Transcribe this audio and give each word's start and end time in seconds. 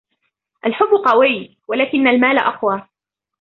الحُب 0.65 0.87
قوي, 1.07 1.57
ولكن 1.67 2.07
المال 2.07 2.37
أقوى. 2.37 2.87